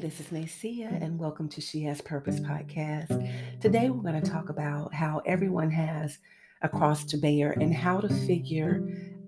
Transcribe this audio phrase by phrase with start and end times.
[0.00, 1.02] this is Nacia, mm-hmm.
[1.02, 3.60] and welcome to She Has Purpose podcast.
[3.60, 6.16] Today, we're going to talk about how everyone has
[6.62, 8.82] a cross to bear and how to figure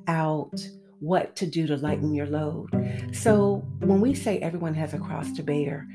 [0.06, 0.66] out
[1.00, 2.70] what to do to lighten your load.
[3.12, 5.86] So, when we say everyone has a cross to bear,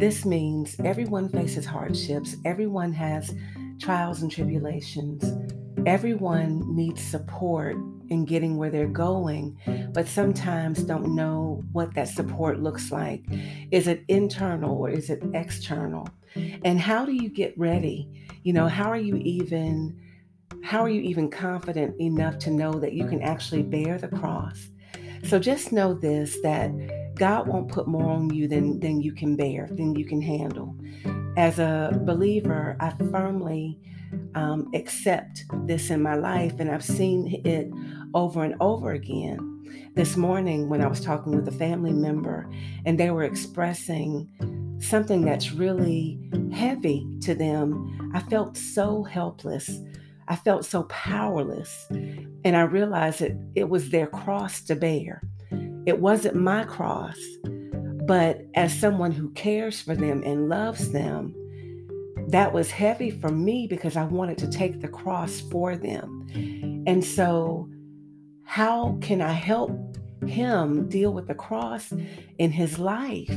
[0.00, 3.32] this means everyone faces hardships, everyone has
[3.78, 5.32] trials and tribulations,
[5.86, 7.76] everyone needs support
[8.10, 9.58] in getting where they're going,
[9.92, 13.24] but sometimes don't know what that support looks like.
[13.70, 16.08] Is it internal or is it external?
[16.64, 18.08] And how do you get ready?
[18.42, 20.00] You know, how are you even
[20.62, 24.70] how are you even confident enough to know that you can actually bear the cross?
[25.24, 29.36] So just know this that God won't put more on you than than you can
[29.36, 30.76] bear, than you can handle.
[31.36, 33.80] As a believer, I firmly
[34.36, 37.68] um, accept this in my life, and I've seen it
[38.14, 39.50] over and over again.
[39.96, 42.48] This morning, when I was talking with a family member,
[42.86, 44.28] and they were expressing
[44.80, 46.20] something that's really
[46.52, 49.70] heavy to them, I felt so helpless.
[50.28, 51.86] I felt so powerless.
[51.90, 55.20] And I realized that it was their cross to bear.
[55.84, 57.18] It wasn't my cross.
[58.06, 61.34] But as someone who cares for them and loves them,
[62.28, 66.26] that was heavy for me because I wanted to take the cross for them.
[66.86, 67.68] And so,
[68.44, 69.96] how can I help
[70.26, 71.92] him deal with the cross
[72.38, 73.34] in his life?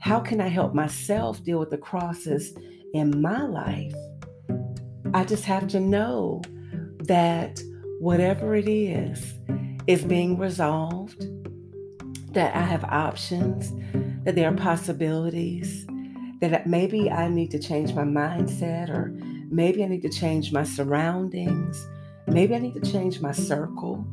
[0.00, 2.56] How can I help myself deal with the crosses
[2.94, 3.94] in my life?
[5.14, 6.42] I just have to know
[7.04, 7.60] that
[7.98, 9.34] whatever it is,
[9.88, 11.26] is being resolved,
[12.32, 12.70] that I mm-hmm.
[12.70, 13.72] have options,
[14.24, 15.86] that there are possibilities,
[16.40, 19.12] that maybe I need to change my mindset, or
[19.50, 21.86] maybe I need to change my surroundings,
[22.26, 24.06] maybe I need to change my circle.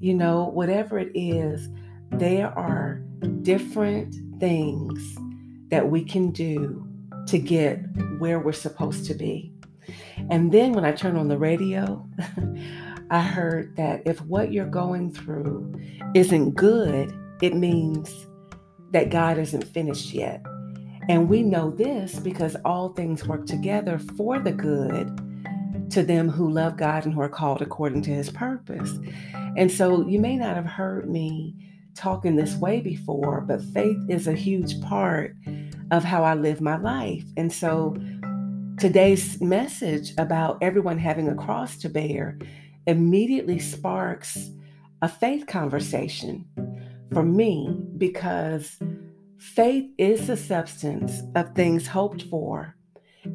[0.00, 1.68] You know, whatever it is,
[2.10, 3.02] there are
[3.42, 5.16] different things
[5.70, 6.86] that we can do
[7.26, 7.80] to get
[8.18, 9.52] where we're supposed to be.
[10.30, 12.08] And then when I turned on the radio,
[13.10, 15.80] I heard that if what you're going through
[16.14, 18.26] isn't good, it means
[18.90, 20.44] that God isn't finished yet.
[21.08, 25.08] And we know this because all things work together for the good
[25.90, 28.98] to them who love God and who are called according to his purpose.
[29.56, 31.54] And so you may not have heard me
[31.94, 35.34] talk in this way before, but faith is a huge part
[35.90, 37.24] of how I live my life.
[37.36, 37.96] And so
[38.78, 42.38] today's message about everyone having a cross to bear
[42.86, 44.50] immediately sparks
[45.02, 46.44] a faith conversation
[47.12, 48.78] for me because
[49.38, 52.74] Faith is the substance of things hoped for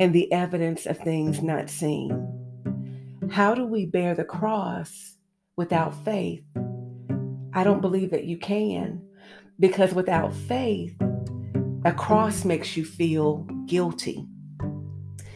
[0.02, 2.12] and the evidence of things not seen.
[3.32, 5.16] How do we bear the cross
[5.56, 6.44] without faith?
[7.54, 9.02] I don't believe that you can,
[9.62, 10.94] because without faith,
[11.86, 14.28] a cross makes you feel guilty.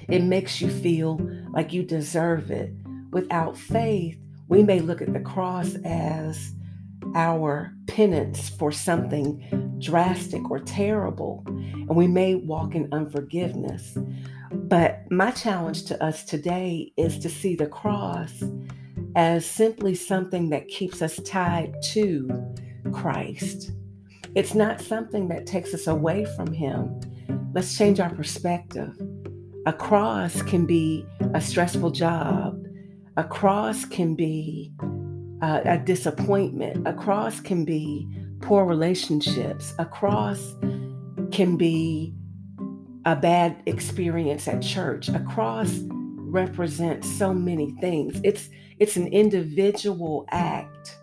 [0.10, 1.18] It makes you feel
[1.54, 2.74] like you deserve it.
[3.12, 4.20] Without faith,
[4.50, 6.52] we may look at the cross as
[7.16, 9.44] our penance for something
[9.80, 13.98] drastic or terrible, and we may walk in unforgiveness.
[14.52, 18.44] But my challenge to us today is to see the cross
[19.16, 22.30] as simply something that keeps us tied to
[22.94, 23.72] Christ.
[24.36, 27.00] It's not something that takes us away from Him.
[27.56, 28.96] Let's change our perspective.
[29.66, 31.04] A cross can be
[31.34, 32.64] a stressful job,
[33.18, 34.72] a cross can be
[35.42, 38.08] uh, a disappointment, a cross can be
[38.42, 39.74] poor relationships.
[39.80, 40.56] A cross
[41.32, 42.14] can be
[43.06, 45.10] a bad experience at church.
[45.10, 48.20] A cross represents so many things.
[48.24, 48.50] It's
[48.80, 50.98] it's an individual act,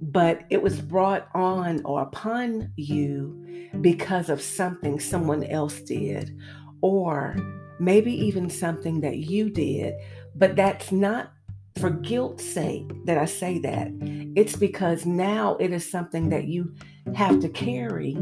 [0.00, 6.36] but it was brought on or upon you because of something someone else did
[6.80, 7.36] or
[7.80, 9.94] maybe even something that you did,
[10.34, 11.32] but that's not
[11.78, 13.88] for guilt's sake that I say that.
[14.34, 16.74] It's because now it is something that you
[17.14, 18.16] have to carry,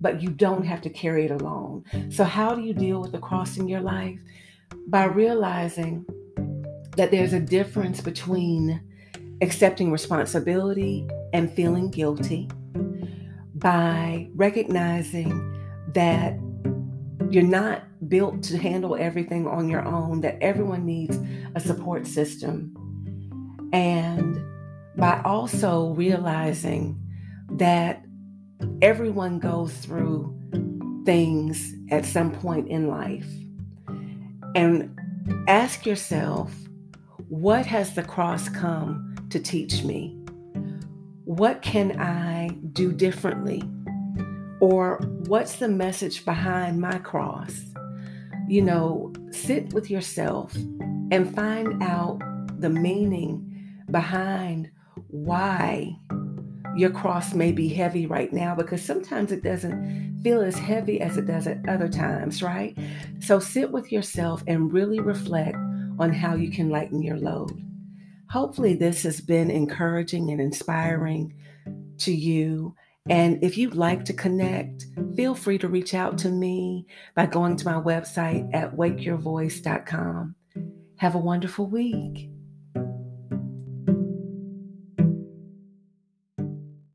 [0.00, 1.84] but you don't have to carry it alone.
[2.10, 4.18] So, how do you deal with the cross in your life?
[4.86, 6.04] By realizing
[6.96, 8.80] that there's a difference between
[9.40, 12.48] accepting responsibility and feeling guilty,
[13.54, 15.30] by recognizing
[15.94, 16.38] that
[17.30, 21.18] you're not built to handle everything on your own, that everyone needs
[21.54, 22.76] a support system
[23.72, 24.44] and
[24.96, 26.98] by also realizing
[27.52, 28.04] that
[28.80, 30.38] everyone goes through
[31.04, 33.26] things at some point in life.
[34.54, 34.98] And
[35.48, 36.52] ask yourself,
[37.28, 40.18] what has the cross come to teach me?
[41.24, 43.62] What can I do differently?
[44.60, 47.62] Or what's the message behind my cross?
[48.48, 50.54] You know, sit with yourself
[51.10, 52.20] and find out
[52.60, 53.51] the meaning
[53.90, 54.70] behind
[55.08, 55.96] why
[56.76, 61.16] your cross may be heavy right now because sometimes it doesn't feel as heavy as
[61.16, 62.76] it does at other times, right?
[63.20, 65.56] So sit with yourself and really reflect
[65.98, 67.52] on how you can lighten your load.
[68.30, 71.34] Hopefully, this has been encouraging and inspiring
[71.98, 72.74] to you.
[73.08, 74.86] And if you'd like to connect,
[75.16, 80.34] feel free to reach out to me by going to my website at wakeyourvoice.com.
[80.96, 82.31] Have a wonderful week.